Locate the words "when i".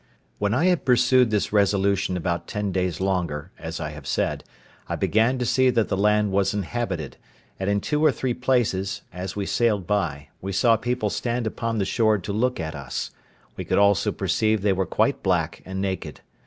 0.39-0.65